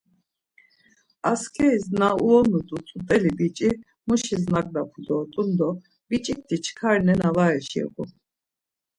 [1.31, 3.69] Askeris na uonut̆u tzut̆eli biç̌i
[4.07, 5.69] muşis nangapu dort̆un do
[6.09, 7.89] biç̌ikti çkar nena var eşiğu.